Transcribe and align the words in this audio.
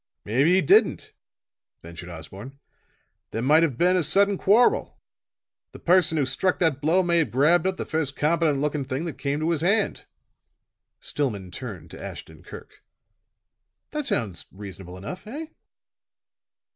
"Maybe 0.25 0.55
he 0.55 0.61
didn't," 0.61 1.13
ventured 1.83 2.09
Osborne. 2.09 2.57
"There 3.29 3.43
might 3.43 3.61
have 3.61 3.77
been 3.77 3.95
a 3.95 4.01
sudden 4.01 4.35
quarrel. 4.35 4.99
The 5.73 5.79
person 5.79 6.17
who 6.17 6.25
struck 6.25 6.57
that 6.57 6.81
blow 6.81 7.03
may 7.03 7.19
have 7.19 7.29
grabbed 7.29 7.67
up 7.67 7.77
the 7.77 7.85
first 7.85 8.15
competent 8.15 8.61
looking 8.61 8.83
thing 8.83 9.05
that 9.05 9.19
came 9.19 9.39
to 9.41 9.51
his 9.51 9.61
hand." 9.61 10.05
Stillman 10.99 11.51
turned 11.51 11.91
to 11.91 12.03
Ashton 12.03 12.41
Kirk. 12.41 12.81
"That 13.91 14.07
sounds 14.07 14.47
reasonable 14.51 14.97
enough, 14.97 15.27
eh?" 15.27 15.49